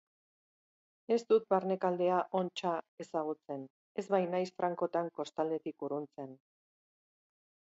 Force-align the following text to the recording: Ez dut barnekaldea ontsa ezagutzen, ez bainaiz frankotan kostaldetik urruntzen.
Ez 1.15 1.17
dut 1.33 1.43
barnekaldea 1.53 2.21
ontsa 2.39 2.71
ezagutzen, 3.05 3.67
ez 4.03 4.07
bainaiz 4.15 4.47
frankotan 4.61 5.13
kostaldetik 5.21 5.87
urruntzen. 5.89 6.35